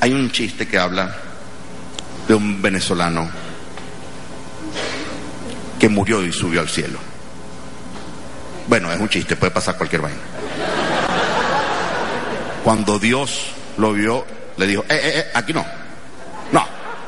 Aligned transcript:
Hay 0.00 0.12
un 0.12 0.30
chiste 0.30 0.66
que 0.68 0.78
habla 0.78 1.14
de 2.26 2.34
un 2.34 2.62
venezolano 2.62 3.28
que 5.78 5.88
murió 5.88 6.24
y 6.24 6.32
subió 6.32 6.60
al 6.60 6.68
cielo. 6.68 6.98
Bueno, 8.68 8.92
es 8.92 9.00
un 9.00 9.08
chiste, 9.08 9.36
puede 9.36 9.50
pasar 9.50 9.76
cualquier 9.76 10.02
vaina. 10.02 10.18
Cuando 12.62 12.98
Dios 12.98 13.46
lo 13.78 13.92
vio, 13.92 14.26
le 14.56 14.66
dijo, 14.66 14.82
eh, 14.88 15.00
eh, 15.02 15.12
eh, 15.16 15.26
aquí 15.34 15.52
no. 15.52 15.64
No, 16.52 16.64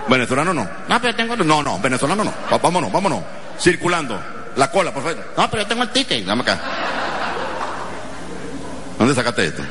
venezolano 0.09 0.55
no. 0.55 0.69
No, 0.89 1.01
pero 1.01 1.15
tengo... 1.15 1.37
No, 1.37 1.63
no, 1.63 1.79
venezolano 1.79 2.25
no. 2.25 2.33
Vámonos, 2.63 2.91
vámonos. 2.91 3.21
Circulando. 3.59 4.19
La 4.57 4.71
cola, 4.71 4.93
por 4.93 5.03
favor. 5.03 5.33
No, 5.37 5.51
pero 5.51 5.63
yo 5.63 5.69
tengo 5.69 5.83
el 5.83 5.91
ticket. 5.91 6.25
Dame 6.25 6.43
acá. 6.43 6.61
¿Dónde 8.99 9.15
sacaste 9.15 9.47
esto? 9.47 9.63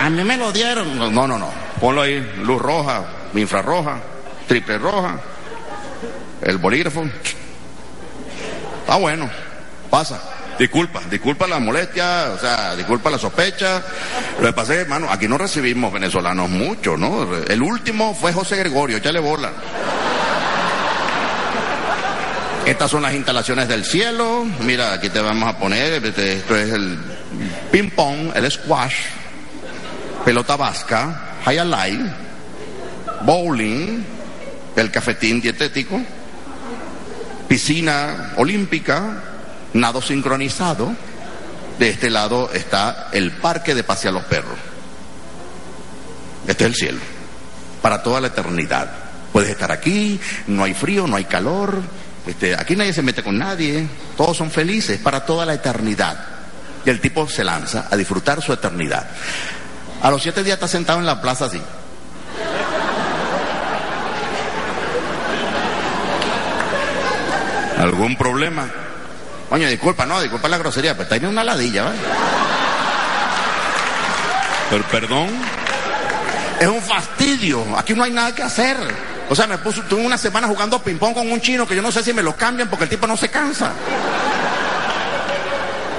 A 0.00 0.10
mí 0.10 0.24
me 0.24 0.36
lo 0.36 0.50
dieron. 0.52 0.98
No, 1.14 1.26
no, 1.26 1.38
no. 1.38 1.61
Ponlo 1.82 2.02
ahí. 2.02 2.34
Luz 2.44 2.62
roja, 2.62 3.02
infrarroja, 3.34 3.96
triple 4.46 4.78
roja, 4.78 5.18
el 6.40 6.58
bolígrafo. 6.58 7.02
Está 8.82 8.96
bueno. 8.98 9.28
Pasa. 9.90 10.22
Disculpa, 10.56 11.00
disculpa 11.10 11.48
la 11.48 11.58
molestia, 11.58 12.30
o 12.36 12.38
sea, 12.38 12.76
disculpa 12.76 13.10
la 13.10 13.18
sospecha. 13.18 13.82
Lo 14.38 14.46
que 14.46 14.52
pasa 14.52 14.74
es 14.74 14.80
hermano, 14.82 15.08
aquí 15.10 15.26
no 15.26 15.36
recibimos 15.36 15.92
venezolanos 15.92 16.48
mucho, 16.48 16.96
¿no? 16.96 17.26
El 17.48 17.60
último 17.60 18.14
fue 18.14 18.32
José 18.32 18.56
Gregorio, 18.58 18.98
échale 18.98 19.18
bola. 19.18 19.50
Estas 22.64 22.92
son 22.92 23.02
las 23.02 23.12
instalaciones 23.12 23.66
del 23.66 23.84
cielo. 23.84 24.46
Mira, 24.60 24.92
aquí 24.92 25.08
te 25.08 25.20
vamos 25.20 25.48
a 25.48 25.58
poner, 25.58 26.04
este, 26.04 26.34
esto 26.34 26.56
es 26.56 26.70
el 26.72 26.96
ping 27.72 27.90
pong, 27.90 28.30
el 28.36 28.48
squash, 28.48 28.94
pelota 30.24 30.54
vasca, 30.54 31.31
highlight, 31.46 32.00
bowling, 33.24 34.04
el 34.76 34.90
cafetín 34.90 35.40
dietético, 35.40 36.00
piscina 37.48 38.32
olímpica, 38.36 39.22
nado 39.74 40.00
sincronizado. 40.02 40.94
De 41.78 41.88
este 41.88 42.10
lado 42.10 42.50
está 42.52 43.08
el 43.12 43.32
parque 43.32 43.74
de 43.74 43.82
pasear 43.82 44.14
los 44.14 44.24
perros. 44.24 44.58
Este 46.46 46.64
es 46.64 46.70
el 46.70 46.76
cielo, 46.76 46.98
para 47.80 48.02
toda 48.02 48.20
la 48.20 48.28
eternidad. 48.28 48.90
Puedes 49.32 49.50
estar 49.50 49.72
aquí, 49.72 50.20
no 50.48 50.64
hay 50.64 50.74
frío, 50.74 51.06
no 51.06 51.16
hay 51.16 51.24
calor, 51.24 51.80
este, 52.26 52.54
aquí 52.54 52.76
nadie 52.76 52.92
se 52.92 53.02
mete 53.02 53.22
con 53.22 53.38
nadie, 53.38 53.86
todos 54.16 54.36
son 54.36 54.50
felices 54.50 54.98
para 54.98 55.24
toda 55.24 55.46
la 55.46 55.54
eternidad. 55.54 56.18
Y 56.84 56.90
el 56.90 57.00
tipo 57.00 57.28
se 57.28 57.44
lanza 57.44 57.88
a 57.90 57.96
disfrutar 57.96 58.42
su 58.42 58.52
eternidad. 58.52 59.08
A 60.02 60.10
los 60.10 60.20
siete 60.20 60.42
días 60.42 60.54
está 60.54 60.66
sentado 60.66 60.98
en 60.98 61.06
la 61.06 61.20
plaza 61.20 61.44
así. 61.44 61.62
¿Algún 67.78 68.16
problema? 68.16 68.68
Coño, 69.48 69.68
disculpa, 69.68 70.04
no, 70.04 70.20
disculpa 70.20 70.48
la 70.48 70.58
grosería, 70.58 70.94
pero 70.94 71.04
está 71.04 71.14
ahí 71.14 71.24
una 71.24 71.44
ladilla, 71.44 71.84
¿vale? 71.84 71.98
Pero 74.70 74.84
perdón. 74.84 75.28
Es 76.58 76.66
un 76.66 76.82
fastidio. 76.82 77.64
Aquí 77.78 77.94
no 77.94 78.02
hay 78.02 78.12
nada 78.12 78.34
que 78.34 78.42
hacer. 78.42 78.76
O 79.28 79.36
sea, 79.36 79.46
me 79.46 79.58
puso, 79.58 79.82
tuve 79.82 80.04
una 80.04 80.18
semana 80.18 80.48
jugando 80.48 80.82
ping-pong 80.82 81.14
con 81.14 81.30
un 81.30 81.40
chino 81.40 81.66
que 81.66 81.76
yo 81.76 81.82
no 81.82 81.92
sé 81.92 82.02
si 82.02 82.12
me 82.12 82.22
lo 82.22 82.34
cambian 82.34 82.68
porque 82.68 82.84
el 82.84 82.90
tipo 82.90 83.06
no 83.06 83.16
se 83.16 83.28
cansa. 83.28 83.72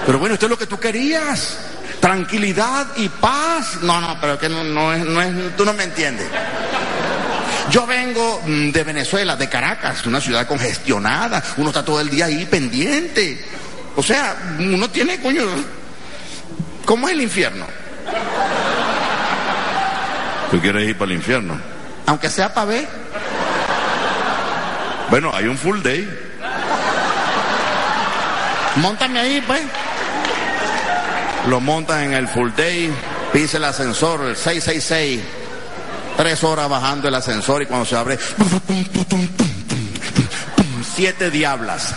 Pero 0.06 0.20
bueno, 0.20 0.34
esto 0.34 0.48
es 0.48 0.50
lo 0.50 0.58
que 0.58 0.67
tú 0.67 0.78
querías. 0.78 1.73
Tranquilidad 2.04 2.88
y 2.98 3.08
paz. 3.08 3.78
No, 3.82 4.02
no, 4.02 4.18
pero 4.20 4.38
que 4.38 4.50
no, 4.50 4.62
no 4.62 4.94
es, 4.94 5.06
no 5.06 5.22
es, 5.22 5.56
tú 5.56 5.64
no 5.64 5.72
me 5.72 5.86
entiendes. 5.86 6.28
Yo 7.70 7.88
vengo 7.88 8.42
mm, 8.45 8.72
de 8.72 8.83
Venezuela, 8.83 9.38
de 9.38 9.48
Caracas, 9.48 10.05
una 10.05 10.20
ciudad 10.20 10.45
congestionada. 10.45 11.42
Uno 11.55 11.70
está 11.70 11.86
todo 11.86 12.02
el 12.02 12.10
día 12.10 12.26
ahí 12.26 12.45
pendiente. 12.45 13.45
O 13.95 14.04
sea, 14.04 14.36
uno 14.60 14.89
tiene, 14.89 15.22
coño, 15.22 15.44
¿cómo 16.83 17.08
es 17.08 17.14
el 17.14 17.22
infierno? 17.22 17.66
¿Tú 20.52 20.60
quieres 20.60 20.89
ir 20.89 20.98
para 20.98 21.10
el 21.10 21.17
infierno? 21.17 21.58
Aunque 22.06 22.30
sea 22.30 22.54
para 22.54 22.66
ver. 22.66 22.88
Bueno, 25.10 25.32
hay 25.33 25.48
un 25.48 25.58
full 25.58 25.82
day. 25.82 26.06
Móntame 28.76 29.20
ahí, 29.20 29.42
pues. 29.48 29.61
Lo 31.48 31.59
montan 31.59 32.04
en 32.05 32.14
el 32.14 32.27
full 32.27 32.52
day, 32.55 32.92
pisa 33.33 33.58
el 33.58 33.65
ascensor, 33.65 34.21
el 34.21 34.36
666. 34.36 35.21
Tres 36.15 36.43
horas 36.43 36.70
bajando 36.70 37.08
el 37.08 37.15
ascensor 37.15 37.64
y 37.64 37.65
cuando 37.65 37.86
se 37.86 37.95
abre, 37.98 38.17
siete 40.95 41.32
diablas. 41.32 41.95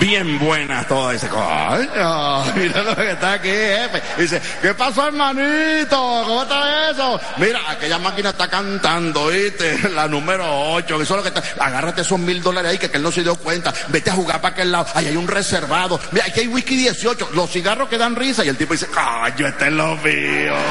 Bien 0.00 0.38
buenas 0.38 0.88
todas. 0.88 1.14
Dice, 1.14 1.28
coño, 1.28 2.44
mira 2.54 2.82
lo 2.82 2.96
que 2.96 3.10
está 3.10 3.34
aquí, 3.34 3.48
jefe. 3.48 4.02
Dice, 4.16 4.40
¿qué 4.62 4.74
pasó, 4.74 5.06
hermanito? 5.06 5.96
¿Cómo 6.26 6.42
está 6.42 6.90
eso? 6.90 7.20
Mira, 7.36 7.60
aquella 7.68 7.98
máquina 7.98 8.30
está 8.30 8.48
cantando, 8.48 9.28
¿viste? 9.28 9.88
La 9.94 10.08
número 10.08 10.44
8, 10.72 11.02
eso 11.02 11.18
es 11.18 11.24
lo 11.24 11.32
que 11.32 11.38
está. 11.38 11.64
Agárrate 11.64 12.00
esos 12.00 12.18
mil 12.18 12.42
dólares 12.42 12.72
ahí 12.72 12.78
que, 12.78 12.90
que 12.90 12.96
él 12.96 13.02
no 13.02 13.12
se 13.12 13.22
dio 13.22 13.36
cuenta. 13.36 13.74
Vete 13.88 14.10
a 14.10 14.14
jugar 14.14 14.40
para 14.40 14.54
aquel 14.54 14.72
lado. 14.72 14.86
Ahí 14.94 15.06
hay 15.06 15.16
un 15.16 15.28
reservado. 15.28 16.00
Mira, 16.12 16.26
aquí 16.26 16.40
hay 16.40 16.48
whisky 16.48 16.76
18. 16.76 17.30
Los 17.34 17.50
cigarros 17.50 17.88
que 17.88 17.98
dan 17.98 18.16
risa. 18.16 18.44
Y 18.44 18.48
el 18.48 18.56
tipo 18.56 18.72
dice, 18.72 18.86
coño, 18.86 19.46
este 19.46 19.66
es 19.66 19.72
lo 19.72 19.96
mío. 19.96 20.54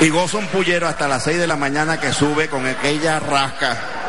Y 0.00 0.08
goza 0.08 0.38
un 0.38 0.48
pullero 0.48 0.88
hasta 0.88 1.06
las 1.06 1.22
6 1.22 1.38
de 1.38 1.46
la 1.46 1.54
mañana 1.54 2.00
que 2.00 2.12
sube 2.12 2.48
con 2.48 2.66
aquella 2.66 3.20
rasca. 3.20 4.01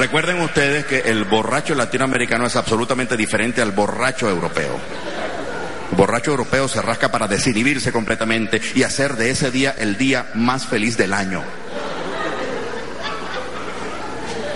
Recuerden 0.00 0.40
ustedes 0.40 0.86
que 0.86 1.00
el 1.00 1.24
borracho 1.24 1.74
latinoamericano 1.74 2.46
es 2.46 2.56
absolutamente 2.56 3.18
diferente 3.18 3.60
al 3.60 3.72
borracho 3.72 4.30
europeo. 4.30 4.80
El 5.90 5.96
borracho 5.98 6.30
europeo 6.30 6.68
se 6.68 6.80
rasca 6.80 7.12
para 7.12 7.28
desinhibirse 7.28 7.92
completamente 7.92 8.62
y 8.74 8.82
hacer 8.82 9.16
de 9.16 9.28
ese 9.28 9.50
día 9.50 9.74
el 9.78 9.98
día 9.98 10.30
más 10.32 10.64
feliz 10.64 10.96
del 10.96 11.12
año. 11.12 11.42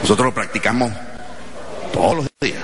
Nosotros 0.01 0.25
lo 0.29 0.33
practicamos 0.33 0.91
todos 1.93 2.17
los 2.17 2.27
días. 2.41 2.63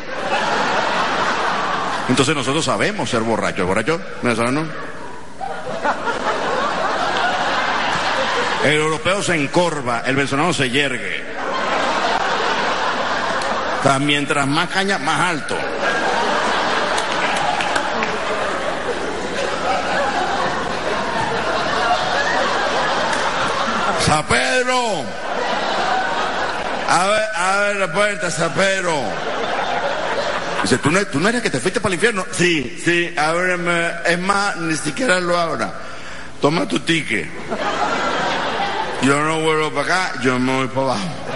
Entonces 2.08 2.34
nosotros 2.34 2.64
sabemos 2.64 3.10
ser 3.10 3.20
borrachos. 3.20 3.60
¿El 3.60 3.66
borracho 3.66 4.00
venezolano? 4.22 4.66
El 8.64 8.72
europeo 8.72 9.22
se 9.22 9.34
encorva, 9.34 10.02
el 10.06 10.16
venezolano 10.16 10.54
se 10.54 10.70
yergue. 10.70 11.29
Mientras 14.00 14.46
más 14.46 14.68
caña, 14.68 14.98
más 14.98 15.20
alto. 15.20 15.56
San 24.06 24.24
Pedro. 24.26 25.04
A 26.88 27.06
ver, 27.06 27.22
a 27.36 27.56
ver 27.56 27.76
la 27.76 27.92
puerta, 27.92 28.30
San 28.30 28.52
Pedro. 28.52 29.02
Dice, 30.62 30.78
¿tú 30.78 30.90
no, 30.90 31.04
¿tú 31.06 31.20
no 31.20 31.28
eres 31.28 31.42
que 31.42 31.50
te 31.50 31.58
fuiste 31.58 31.80
para 31.80 31.90
el 31.90 31.94
infierno? 31.94 32.26
Sí, 32.32 32.80
sí, 32.84 33.14
ábreme. 33.16 33.92
Es 34.06 34.18
más, 34.18 34.56
ni 34.56 34.76
siquiera 34.76 35.20
lo 35.20 35.38
abra. 35.38 35.72
Toma 36.40 36.66
tu 36.66 36.80
ticket. 36.80 37.28
Yo 39.02 39.20
no 39.22 39.40
vuelvo 39.40 39.70
para 39.72 39.86
acá, 39.86 40.20
yo 40.22 40.38
me 40.38 40.58
voy 40.58 40.68
para 40.68 40.80
abajo. 40.82 41.29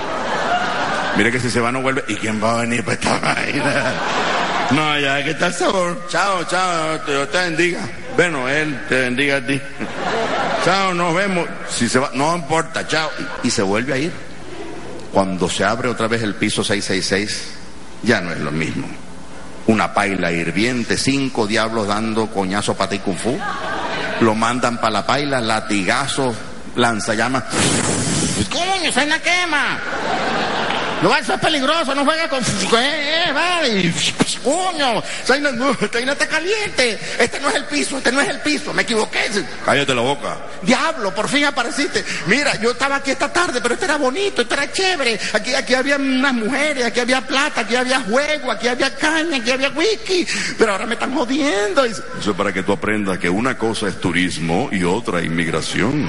Mire 1.16 1.30
que 1.30 1.38
si 1.38 1.50
se 1.50 1.60
va 1.60 1.70
no 1.70 1.80
vuelve. 1.80 2.04
¿Y 2.08 2.16
quién 2.16 2.42
va 2.42 2.54
a 2.54 2.60
venir 2.62 2.84
para 2.84 2.94
esta 2.94 3.18
vaina? 3.18 3.92
No, 4.70 4.98
ya 4.98 5.22
que 5.22 5.30
está 5.30 5.46
el 5.46 5.54
sabor. 5.54 6.06
Chao, 6.08 6.44
chao, 6.44 6.98
Dios 7.06 7.30
te 7.30 7.38
bendiga. 7.38 7.80
Bueno, 8.16 8.48
él 8.48 8.84
te 8.88 9.00
bendiga 9.02 9.36
a 9.36 9.40
ti. 9.40 9.60
Chao, 10.64 10.94
nos 10.94 11.14
vemos. 11.14 11.46
Si 11.68 11.88
se 11.88 11.98
va, 11.98 12.10
no 12.14 12.34
importa, 12.34 12.86
chao. 12.86 13.10
Y 13.42 13.50
se 13.50 13.62
vuelve 13.62 13.92
a 13.92 13.98
ir. 13.98 14.12
Cuando 15.12 15.48
se 15.48 15.64
abre 15.64 15.88
otra 15.88 16.08
vez 16.08 16.22
el 16.22 16.34
piso 16.34 16.64
666, 16.64 17.52
ya 18.02 18.20
no 18.20 18.32
es 18.32 18.40
lo 18.40 18.50
mismo. 18.50 18.88
Una 19.66 19.94
paila 19.94 20.32
hirviente, 20.32 20.98
cinco 20.98 21.46
diablos 21.46 21.86
dando 21.86 22.26
coñazo 22.26 22.74
para 22.74 22.90
ti 22.90 22.98
kung 22.98 23.16
fu. 23.16 23.38
Lo 24.20 24.34
mandan 24.34 24.78
para 24.78 24.90
la 24.90 25.06
paila, 25.06 25.40
latigazo, 25.40 26.34
lanzallamas. 26.74 27.44
¿Cómo? 28.50 28.92
¡Se 28.92 29.06
la 29.06 29.18
quema! 29.20 29.78
No, 31.02 31.14
eso 31.14 31.34
es 31.34 31.40
peligroso, 31.40 31.94
no 31.94 32.04
juegue 32.04 32.28
con... 32.28 32.42
Eh, 32.42 33.24
eh, 33.26 33.32
vale. 33.32 33.94
Coño, 34.42 35.02
esta 35.20 35.34
vaina 35.92 36.12
está 36.12 36.26
caliente. 36.26 36.98
Este 37.18 37.40
no 37.40 37.48
es 37.48 37.54
el 37.54 37.64
piso, 37.64 37.98
este 37.98 38.12
no 38.12 38.20
es 38.20 38.28
el 38.28 38.40
piso. 38.40 38.72
Me 38.74 38.82
equivoqué. 38.82 39.20
Cállate 39.64 39.94
la 39.94 40.02
boca. 40.02 40.36
Diablo, 40.62 41.14
por 41.14 41.28
fin 41.28 41.44
apareciste. 41.44 42.04
Mira, 42.26 42.60
yo 42.60 42.72
estaba 42.72 42.96
aquí 42.96 43.10
esta 43.10 43.32
tarde, 43.32 43.60
pero 43.62 43.74
esto 43.74 43.86
era 43.86 43.96
bonito, 43.96 44.42
esto 44.42 44.54
era 44.54 44.70
chévere. 44.70 45.18
Aquí, 45.32 45.54
aquí 45.54 45.74
había 45.74 45.96
unas 45.96 46.34
mujeres, 46.34 46.84
aquí 46.84 47.00
había 47.00 47.20
plata, 47.22 47.62
aquí 47.62 47.76
había 47.76 48.00
juego, 48.00 48.50
aquí 48.50 48.68
había 48.68 48.94
caña, 48.94 49.38
aquí 49.38 49.50
había 49.50 49.70
whisky. 49.70 50.26
Pero 50.58 50.72
ahora 50.72 50.86
me 50.86 50.94
están 50.94 51.14
jodiendo. 51.14 51.84
Eso 51.84 52.02
es 52.18 52.36
para 52.36 52.52
que 52.52 52.62
tú 52.62 52.72
aprendas 52.72 53.18
que 53.18 53.30
una 53.30 53.56
cosa 53.56 53.88
es 53.88 54.00
turismo 54.00 54.68
y 54.72 54.84
otra 54.84 55.22
inmigración. 55.22 56.08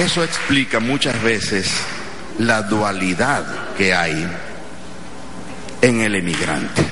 Eso 0.00 0.24
explica 0.24 0.80
muchas 0.80 1.22
veces 1.22 1.70
la 2.38 2.62
dualidad 2.62 3.44
que 3.76 3.94
hay 3.94 4.26
en 5.82 6.00
el 6.00 6.14
emigrante. 6.14 6.82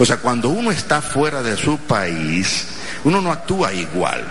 O 0.00 0.04
sea, 0.04 0.16
cuando 0.16 0.48
uno 0.48 0.72
está 0.72 1.00
fuera 1.00 1.40
de 1.40 1.56
su 1.56 1.78
país, 1.78 2.66
uno 3.04 3.20
no 3.20 3.30
actúa 3.30 3.72
igual. 3.72 4.24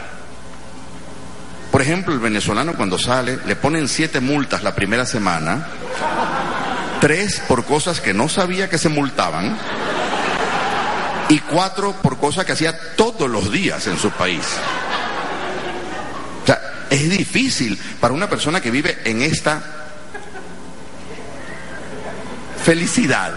Por 1.71 1.81
ejemplo, 1.81 2.13
el 2.13 2.19
venezolano 2.19 2.73
cuando 2.73 2.99
sale 2.99 3.39
le 3.45 3.55
ponen 3.55 3.87
siete 3.87 4.19
multas 4.19 4.61
la 4.61 4.75
primera 4.75 5.05
semana, 5.05 5.65
tres 6.99 7.41
por 7.47 7.63
cosas 7.63 8.01
que 8.01 8.13
no 8.13 8.27
sabía 8.27 8.69
que 8.69 8.77
se 8.77 8.89
multaban 8.89 9.57
y 11.29 11.39
cuatro 11.39 11.93
por 12.01 12.17
cosas 12.17 12.43
que 12.43 12.51
hacía 12.51 12.77
todos 12.97 13.29
los 13.29 13.53
días 13.53 13.87
en 13.87 13.97
su 13.97 14.11
país. 14.11 14.43
Es 16.89 17.09
difícil 17.09 17.79
para 17.99 18.13
una 18.13 18.29
persona 18.29 18.61
que 18.61 18.71
vive 18.71 18.97
en 19.05 19.21
esta 19.21 19.63
felicidad. 22.63 23.33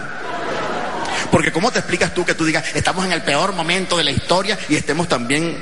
Porque 1.31 1.53
¿cómo 1.53 1.71
te 1.71 1.79
explicas 1.79 2.15
tú 2.15 2.25
que 2.25 2.35
tú 2.35 2.45
digas, 2.45 2.65
estamos 2.75 3.05
en 3.05 3.13
el 3.13 3.23
peor 3.23 3.53
momento 3.53 3.97
de 3.97 4.05
la 4.05 4.11
historia 4.11 4.59
y 4.69 4.77
estemos 4.77 5.09
también 5.09 5.59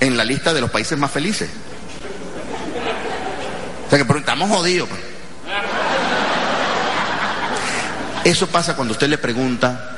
en 0.00 0.16
la 0.16 0.24
lista 0.24 0.54
de 0.54 0.60
los 0.60 0.70
países 0.70 0.96
más 0.98 1.10
felices? 1.10 1.50
O 3.86 3.90
sea 3.90 3.98
que 3.98 4.04
pero 4.04 4.18
estamos 4.20 4.48
jodidos. 4.48 4.88
pues. 4.88 5.00
Eso 8.24 8.46
pasa 8.46 8.76
cuando 8.76 8.92
usted 8.92 9.08
le 9.08 9.18
pregunta 9.18 9.91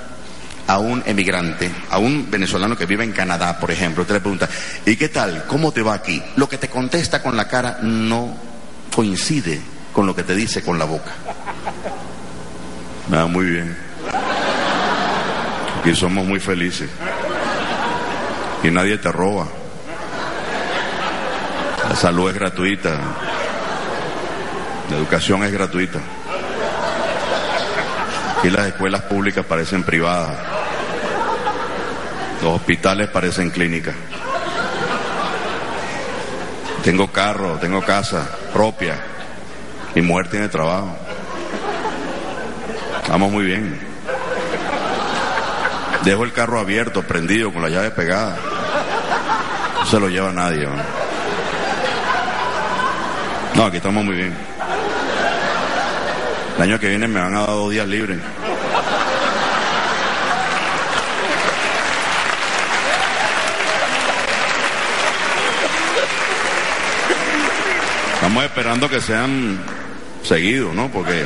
a 0.67 0.79
un 0.79 1.03
emigrante, 1.07 1.71
a 1.91 1.99
un 1.99 2.31
venezolano 2.31 2.77
que 2.77 2.87
vive 2.87 3.05
en 3.05 3.13
Canadá, 3.13 3.59
por 3.59 3.71
ejemplo, 3.71 4.03
usted 4.03 4.15
le 4.15 4.21
pregunta, 4.21 4.49
¿y 4.87 4.97
qué 4.97 5.09
tal? 5.09 5.45
¿Cómo 5.47 5.73
te 5.73 5.83
va 5.83 5.95
aquí? 5.95 6.23
Lo 6.37 6.49
que 6.49 6.59
te 6.59 6.69
contesta 6.69 7.23
con 7.23 7.37
la 7.37 7.49
cara 7.49 7.79
no 7.83 8.35
coincide 8.95 9.61
con 9.93 10.07
lo 10.07 10.15
que 10.15 10.25
te 10.25 10.35
dice 10.35 10.63
con 10.63 10.79
la 10.79 10.85
boca. 10.85 11.13
Ah, 13.13 13.27
muy 13.27 13.47
bien. 13.47 13.77
Aquí 15.81 15.95
somos 15.95 16.27
muy 16.27 16.41
felices. 16.41 16.89
Y 18.63 18.71
nadie 18.71 18.99
te 18.99 19.13
roba. 19.13 19.47
La 21.89 21.95
salud 21.95 22.31
es 22.31 22.35
gratuita. 22.35 22.99
La 24.91 24.97
educación 24.97 25.45
es 25.45 25.53
gratuita. 25.53 26.01
Aquí 28.39 28.51
las 28.51 28.67
escuelas 28.67 29.03
públicas 29.03 29.45
parecen 29.45 29.83
privadas. 29.85 30.54
Los 32.43 32.57
hospitales 32.57 33.09
parecen 33.09 33.51
clínicas. 33.51 33.95
Tengo 36.83 37.11
carro, 37.11 37.57
tengo 37.59 37.83
casa 37.83 38.29
propia. 38.53 38.97
Mi 39.95 40.03
mujer 40.03 40.29
tiene 40.29 40.49
trabajo. 40.49 40.95
Estamos 43.03 43.31
muy 43.33 43.45
bien. 43.45 43.81
Dejo 46.05 46.25
el 46.25 46.33
carro 46.33 46.61
abierto, 46.61 47.03
prendido, 47.03 47.53
con 47.53 47.63
la 47.63 47.71
llave 47.71 47.91
pegada. 47.91 48.37
No 49.79 49.87
se 49.87 49.99
lo 49.99 50.09
lleva 50.09 50.33
nadie. 50.33 50.67
¿no? 50.67 50.73
No, 53.55 53.65
aquí 53.67 53.79
estamos 53.79 54.05
muy 54.05 54.17
bien. 54.17 54.35
El 56.57 56.63
año 56.63 56.79
que 56.79 56.89
viene 56.89 57.09
me 57.09 57.21
van 57.21 57.35
a 57.35 57.41
dar 57.41 57.49
dos 57.49 57.71
días 57.71 57.87
libres. 57.87 58.19
Estamos 68.35 68.51
esperando 68.51 68.91
que 68.91 69.01
sean 69.01 69.61
seguidos, 70.25 70.75
¿no? 70.75 70.91
Porque 70.91 71.25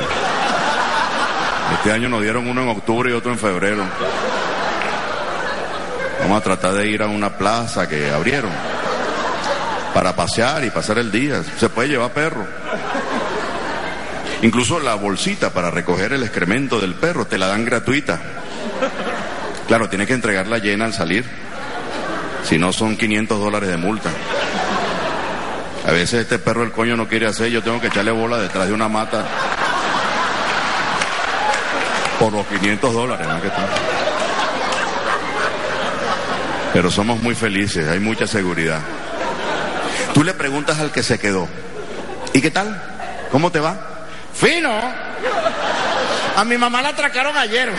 este 1.73 1.91
año 1.91 2.07
nos 2.07 2.21
dieron 2.21 2.47
uno 2.47 2.61
en 2.61 2.69
octubre 2.69 3.09
y 3.09 3.13
otro 3.13 3.31
en 3.31 3.39
febrero. 3.39 3.83
Vamos 6.19 6.37
a 6.37 6.43
tratar 6.43 6.73
de 6.73 6.87
ir 6.87 7.01
a 7.01 7.07
una 7.07 7.35
plaza 7.35 7.89
que 7.89 8.11
abrieron 8.11 8.51
para 9.91 10.15
pasear 10.15 10.63
y 10.65 10.69
pasar 10.69 10.99
el 10.99 11.11
día. 11.11 11.41
Se 11.57 11.69
puede 11.69 11.89
llevar 11.89 12.11
perro. 12.11 12.45
Incluso 14.43 14.79
la 14.79 14.93
bolsita 14.93 15.49
para 15.49 15.71
recoger 15.71 16.13
el 16.13 16.21
excremento 16.21 16.79
del 16.79 16.93
perro 16.93 17.25
te 17.25 17.39
la 17.39 17.47
dan 17.47 17.65
gratuita. 17.65 18.19
Claro, 19.67 19.89
tienes 19.89 20.05
que 20.05 20.13
entregarla 20.13 20.59
llena 20.59 20.85
al 20.85 20.93
salir. 20.93 21.25
Si 22.43 22.59
no, 22.59 22.71
son 22.71 22.95
500 22.95 23.39
dólares 23.39 23.69
de 23.69 23.77
multa. 23.77 24.11
A 25.85 25.91
veces 25.91 26.21
este 26.21 26.39
perro 26.39 26.63
el 26.63 26.71
coño 26.71 26.95
no 26.95 27.07
quiere 27.07 27.27
hacer, 27.27 27.49
yo 27.49 27.63
tengo 27.63 27.79
que 27.79 27.87
echarle 27.87 28.11
bola 28.11 28.37
detrás 28.37 28.67
de 28.67 28.73
una 28.73 28.87
mata 28.87 29.25
por 32.19 32.33
los 32.33 32.45
500 32.47 32.93
dólares. 32.93 33.27
¿no? 33.27 33.39
Pero 36.73 36.91
somos 36.91 37.21
muy 37.23 37.33
felices, 37.33 37.87
hay 37.87 37.99
mucha 37.99 38.27
seguridad. 38.27 38.81
Tú 40.13 40.23
le 40.23 40.33
preguntas 40.33 40.79
al 40.79 40.91
que 40.91 41.01
se 41.01 41.17
quedó, 41.17 41.47
¿y 42.33 42.41
qué 42.41 42.51
tal? 42.51 42.81
¿Cómo 43.31 43.51
te 43.51 43.59
va? 43.59 43.77
Fino. 44.33 44.71
A 46.35 46.43
mi 46.45 46.57
mamá 46.57 46.81
la 46.81 46.89
atracaron 46.89 47.37
ayer. 47.37 47.71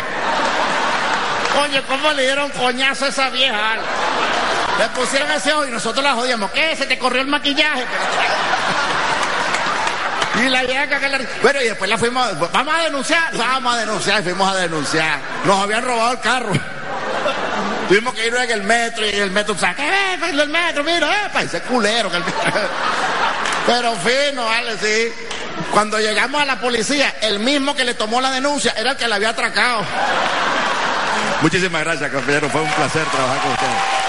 Oye, 1.62 1.82
¿cómo 1.88 2.12
le 2.12 2.22
dieron 2.22 2.50
coñazo 2.50 3.06
a 3.06 3.08
esa 3.08 3.30
vieja? 3.30 3.76
Le 4.80 4.88
pusieron 4.88 5.30
ese 5.30 5.52
ojo 5.52 5.66
y 5.66 5.70
nosotros 5.70 6.02
la 6.02 6.14
jodíamos. 6.14 6.50
¿Qué? 6.52 6.74
Se 6.74 6.86
te 6.86 6.98
corrió 6.98 7.20
el 7.20 7.26
maquillaje. 7.26 7.84
Y 10.42 10.48
la 10.48 10.62
vieja 10.62 10.98
que 10.98 11.06
la... 11.06 11.20
Bueno, 11.42 11.60
y 11.60 11.64
después 11.64 11.90
la 11.90 11.98
fuimos... 11.98 12.50
Vamos 12.50 12.74
a 12.74 12.84
denunciar. 12.84 13.36
Vamos 13.36 13.74
a 13.74 13.76
denunciar. 13.76 14.20
Y 14.20 14.24
fuimos 14.24 14.50
a 14.50 14.56
denunciar. 14.56 15.18
Nos 15.44 15.62
habían 15.62 15.84
robado 15.84 16.12
el 16.12 16.20
carro. 16.20 16.52
Tuvimos 17.88 18.14
que 18.14 18.26
ir 18.26 18.34
en 18.34 18.50
el 18.52 18.62
metro 18.62 19.04
y 19.04 19.10
el 19.10 19.30
metro, 19.32 19.54
¿qué 19.54 19.66
ves? 19.66 20.30
El 20.30 20.48
metro, 20.48 20.82
mira, 20.82 21.26
epa, 21.26 21.42
ese 21.42 21.60
culero. 21.60 22.10
Que 22.10 22.16
el... 22.16 22.24
Pero 23.66 23.94
fino, 23.96 24.46
vale, 24.46 24.78
sí. 24.78 25.12
Cuando 25.72 25.98
llegamos 25.98 26.40
a 26.40 26.46
la 26.46 26.58
policía, 26.58 27.16
el 27.20 27.40
mismo 27.40 27.76
que 27.76 27.84
le 27.84 27.92
tomó 27.92 28.22
la 28.22 28.30
denuncia 28.30 28.72
era 28.78 28.92
el 28.92 28.96
que 28.96 29.06
la 29.06 29.16
había 29.16 29.28
atracado. 29.28 29.82
Muchísimas 31.42 31.84
gracias, 31.84 32.10
compañero. 32.10 32.48
Fue 32.48 32.62
un 32.62 32.70
placer 32.70 33.04
trabajar 33.06 33.42
con 33.42 33.50
ustedes. 33.52 33.99